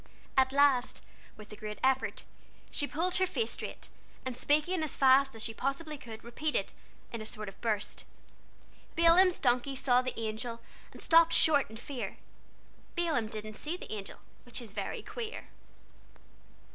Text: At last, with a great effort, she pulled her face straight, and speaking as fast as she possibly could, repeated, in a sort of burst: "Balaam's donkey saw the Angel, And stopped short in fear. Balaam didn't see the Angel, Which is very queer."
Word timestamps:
At 0.35 0.51
last, 0.51 1.03
with 1.37 1.51
a 1.51 1.55
great 1.55 1.77
effort, 1.83 2.23
she 2.71 2.87
pulled 2.87 3.17
her 3.17 3.27
face 3.27 3.51
straight, 3.51 3.89
and 4.25 4.35
speaking 4.35 4.81
as 4.81 4.95
fast 4.95 5.35
as 5.35 5.43
she 5.43 5.53
possibly 5.53 5.95
could, 5.95 6.23
repeated, 6.23 6.73
in 7.13 7.21
a 7.21 7.23
sort 7.25 7.47
of 7.47 7.61
burst: 7.61 8.05
"Balaam's 8.95 9.37
donkey 9.37 9.75
saw 9.75 10.01
the 10.01 10.19
Angel, 10.19 10.59
And 10.91 11.03
stopped 11.03 11.33
short 11.33 11.69
in 11.69 11.77
fear. 11.77 12.17
Balaam 12.95 13.27
didn't 13.27 13.53
see 13.53 13.77
the 13.77 13.93
Angel, 13.93 14.17
Which 14.43 14.59
is 14.59 14.73
very 14.73 15.03
queer." 15.03 15.49